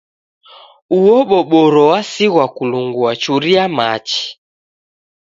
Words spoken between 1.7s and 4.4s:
wasighwa kulungua churia machi